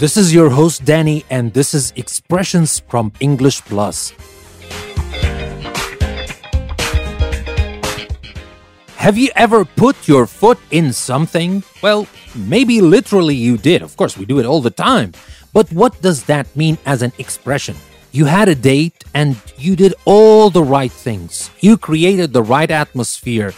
This 0.00 0.16
is 0.16 0.32
your 0.32 0.48
host, 0.48 0.86
Danny, 0.86 1.26
and 1.28 1.52
this 1.52 1.74
is 1.74 1.92
Expressions 1.94 2.80
from 2.88 3.12
English 3.20 3.60
Plus. 3.60 4.14
Have 8.96 9.18
you 9.18 9.28
ever 9.36 9.66
put 9.66 10.08
your 10.08 10.24
foot 10.24 10.56
in 10.70 10.94
something? 10.94 11.62
Well, 11.82 12.06
maybe 12.34 12.80
literally 12.80 13.34
you 13.34 13.58
did. 13.58 13.82
Of 13.82 13.98
course, 13.98 14.16
we 14.16 14.24
do 14.24 14.40
it 14.40 14.46
all 14.46 14.62
the 14.62 14.70
time. 14.70 15.12
But 15.52 15.70
what 15.70 16.00
does 16.00 16.24
that 16.24 16.48
mean 16.56 16.78
as 16.86 17.02
an 17.02 17.12
expression? 17.18 17.76
You 18.10 18.24
had 18.24 18.48
a 18.48 18.54
date 18.54 19.04
and 19.12 19.36
you 19.58 19.76
did 19.76 19.92
all 20.06 20.48
the 20.48 20.64
right 20.64 20.90
things. 20.90 21.50
You 21.60 21.76
created 21.76 22.32
the 22.32 22.42
right 22.42 22.70
atmosphere. 22.70 23.52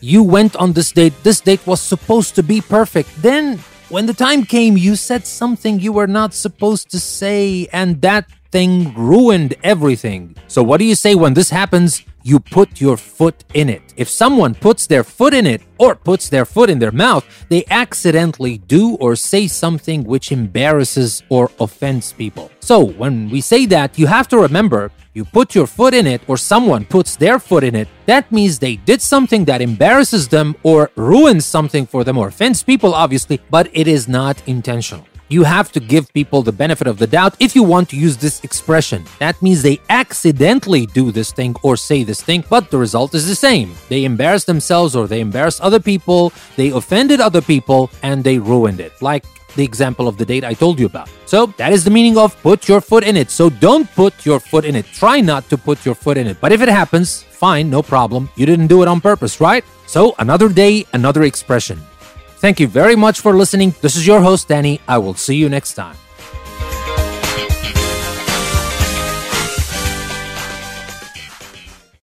You 0.00 0.22
went 0.22 0.56
on 0.56 0.72
this 0.72 0.90
date. 0.90 1.12
This 1.22 1.42
date 1.42 1.66
was 1.66 1.82
supposed 1.82 2.34
to 2.36 2.42
be 2.42 2.62
perfect. 2.62 3.10
Then, 3.20 3.60
when 3.92 4.06
the 4.06 4.14
time 4.14 4.44
came, 4.44 4.78
you 4.78 4.96
said 4.96 5.26
something 5.26 5.78
you 5.78 5.92
were 5.92 6.06
not 6.06 6.32
supposed 6.32 6.90
to 6.92 6.98
say, 6.98 7.68
and 7.74 8.00
that 8.00 8.24
thing 8.52 8.94
ruined 8.94 9.54
everything. 9.64 10.36
So, 10.46 10.62
what 10.62 10.78
do 10.78 10.84
you 10.84 10.94
say 10.94 11.14
when 11.14 11.34
this 11.34 11.50
happens? 11.50 12.04
You 12.24 12.38
put 12.38 12.80
your 12.80 12.96
foot 12.96 13.42
in 13.52 13.68
it. 13.68 13.82
If 13.96 14.08
someone 14.08 14.54
puts 14.54 14.86
their 14.86 15.02
foot 15.02 15.34
in 15.34 15.44
it 15.44 15.62
or 15.78 15.96
puts 15.96 16.28
their 16.28 16.44
foot 16.44 16.70
in 16.70 16.78
their 16.78 16.92
mouth, 16.92 17.24
they 17.48 17.64
accidentally 17.68 18.58
do 18.58 18.94
or 18.96 19.16
say 19.16 19.48
something 19.48 20.04
which 20.04 20.30
embarrasses 20.30 21.24
or 21.30 21.50
offends 21.58 22.12
people. 22.12 22.50
So, 22.60 22.84
when 22.84 23.28
we 23.30 23.40
say 23.40 23.66
that, 23.66 23.98
you 23.98 24.06
have 24.06 24.28
to 24.28 24.38
remember 24.38 24.92
you 25.14 25.24
put 25.24 25.54
your 25.54 25.66
foot 25.66 25.94
in 25.94 26.06
it 26.06 26.22
or 26.26 26.36
someone 26.36 26.84
puts 26.84 27.16
their 27.16 27.38
foot 27.38 27.64
in 27.64 27.74
it, 27.74 27.88
that 28.06 28.30
means 28.32 28.58
they 28.58 28.76
did 28.76 29.02
something 29.02 29.44
that 29.44 29.60
embarrasses 29.60 30.28
them 30.28 30.56
or 30.62 30.90
ruins 30.96 31.44
something 31.44 31.86
for 31.86 32.04
them 32.04 32.16
or 32.16 32.28
offends 32.28 32.62
people, 32.62 32.94
obviously, 32.94 33.40
but 33.50 33.68
it 33.72 33.86
is 33.86 34.08
not 34.08 34.36
intentional. 34.46 35.06
You 35.32 35.44
have 35.44 35.72
to 35.72 35.80
give 35.80 36.12
people 36.12 36.42
the 36.42 36.52
benefit 36.52 36.86
of 36.86 36.98
the 36.98 37.06
doubt 37.06 37.36
if 37.40 37.56
you 37.56 37.62
want 37.62 37.88
to 37.88 37.96
use 37.96 38.18
this 38.18 38.44
expression. 38.44 39.02
That 39.18 39.40
means 39.40 39.62
they 39.62 39.80
accidentally 39.88 40.84
do 40.84 41.10
this 41.10 41.32
thing 41.32 41.56
or 41.62 41.74
say 41.74 42.04
this 42.04 42.20
thing, 42.20 42.44
but 42.50 42.70
the 42.70 42.76
result 42.76 43.14
is 43.14 43.26
the 43.26 43.34
same. 43.34 43.72
They 43.88 44.04
embarrass 44.04 44.44
themselves 44.44 44.94
or 44.94 45.06
they 45.06 45.20
embarrass 45.20 45.58
other 45.58 45.80
people, 45.80 46.34
they 46.56 46.68
offended 46.68 47.18
other 47.22 47.40
people, 47.40 47.90
and 48.02 48.22
they 48.22 48.38
ruined 48.38 48.78
it. 48.78 48.92
Like 49.00 49.24
the 49.56 49.64
example 49.64 50.06
of 50.06 50.18
the 50.18 50.26
date 50.26 50.44
I 50.44 50.52
told 50.52 50.78
you 50.78 50.84
about. 50.84 51.08
So 51.24 51.46
that 51.56 51.72
is 51.72 51.82
the 51.82 51.90
meaning 51.90 52.18
of 52.18 52.36
put 52.42 52.68
your 52.68 52.82
foot 52.82 53.02
in 53.02 53.16
it. 53.16 53.30
So 53.30 53.48
don't 53.48 53.90
put 53.94 54.26
your 54.26 54.38
foot 54.38 54.66
in 54.66 54.76
it. 54.76 54.84
Try 54.92 55.22
not 55.22 55.48
to 55.48 55.56
put 55.56 55.86
your 55.86 55.94
foot 55.94 56.18
in 56.18 56.26
it. 56.26 56.42
But 56.42 56.52
if 56.52 56.60
it 56.60 56.68
happens, 56.68 57.22
fine, 57.22 57.70
no 57.70 57.82
problem. 57.82 58.28
You 58.36 58.44
didn't 58.44 58.66
do 58.66 58.82
it 58.82 58.88
on 58.88 59.00
purpose, 59.00 59.40
right? 59.40 59.64
So 59.86 60.14
another 60.18 60.50
day, 60.50 60.84
another 60.92 61.22
expression. 61.22 61.80
Thank 62.42 62.58
you 62.58 62.66
very 62.66 62.96
much 62.96 63.20
for 63.20 63.34
listening. 63.34 63.72
This 63.82 63.94
is 63.94 64.04
your 64.04 64.20
host, 64.20 64.48
Danny. 64.48 64.80
I 64.88 64.98
will 64.98 65.14
see 65.14 65.36
you 65.36 65.48
next 65.48 65.74
time. 65.74 65.94